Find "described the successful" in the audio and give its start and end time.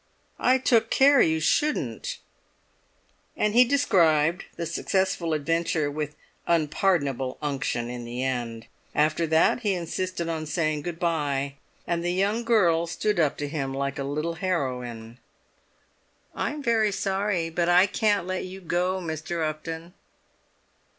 3.63-5.31